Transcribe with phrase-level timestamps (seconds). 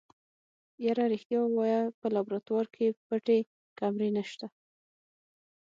[0.85, 3.39] يره رښتيا ووايه په لابراتوار کې پټې
[3.79, 4.47] کمرې نشته.